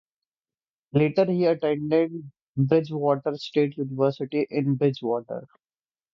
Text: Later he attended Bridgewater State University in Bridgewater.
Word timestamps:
Later 0.93 1.25
he 1.25 1.45
attended 1.45 2.31
Bridgewater 2.57 3.35
State 3.37 3.77
University 3.77 4.47
in 4.49 4.73
Bridgewater. 4.73 5.47